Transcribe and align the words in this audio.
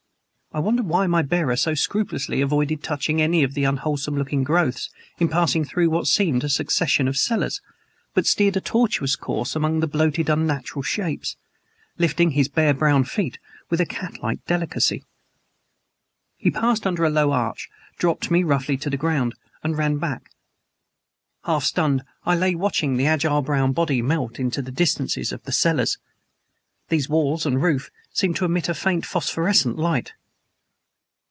I 0.53 0.59
wondered 0.59 0.87
why 0.87 1.07
my 1.07 1.21
bearer 1.21 1.55
so 1.55 1.75
scrupulously 1.75 2.41
avoided 2.41 2.83
touching 2.83 3.21
any 3.21 3.41
of 3.41 3.53
the 3.53 3.63
unwholesome 3.63 4.17
looking 4.17 4.43
growths 4.43 4.89
in 5.17 5.29
passing 5.29 5.63
through 5.63 5.89
what 5.89 6.07
seemed 6.07 6.43
a 6.43 6.49
succession 6.49 7.07
of 7.07 7.15
cellars, 7.15 7.61
but 8.13 8.25
steered 8.27 8.57
a 8.57 8.59
tortuous 8.59 9.15
course 9.15 9.55
among 9.55 9.79
the 9.79 9.87
bloated, 9.87 10.29
unnatural 10.29 10.83
shapes, 10.83 11.37
lifting 11.97 12.31
his 12.31 12.49
bare 12.49 12.73
brown 12.73 13.05
feet 13.05 13.39
with 13.69 13.79
a 13.79 13.85
catlike 13.85 14.43
delicacy. 14.45 15.05
He 16.35 16.51
passed 16.51 16.85
under 16.85 17.05
a 17.05 17.09
low 17.09 17.31
arch, 17.31 17.69
dropped 17.97 18.29
me 18.29 18.43
roughly 18.43 18.75
to 18.79 18.89
the 18.89 18.97
ground 18.97 19.35
and 19.63 19.77
ran 19.77 19.99
back. 19.99 20.31
Half 21.45 21.63
stunned, 21.63 22.03
I 22.25 22.35
lay 22.35 22.55
watching 22.55 22.97
the 22.97 23.07
agile 23.07 23.41
brown 23.41 23.71
body 23.71 24.01
melt 24.01 24.37
into 24.37 24.61
the 24.61 24.69
distances 24.73 25.31
of 25.31 25.43
the 25.43 25.53
cellars. 25.53 25.97
Their 26.89 26.99
walls 27.07 27.45
and 27.45 27.63
roof 27.63 27.89
seemed 28.11 28.35
to 28.35 28.43
emit 28.43 28.67
a 28.67 28.73
faint, 28.73 29.05
phosphorescent 29.05 29.77
light. 29.77 30.11